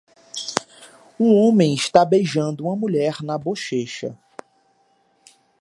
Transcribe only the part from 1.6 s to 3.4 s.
está beijando uma mulher na